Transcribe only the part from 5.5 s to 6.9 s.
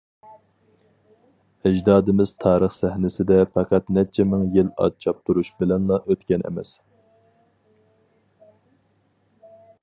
بىلەنلا ئۆتكەن ئەمەس.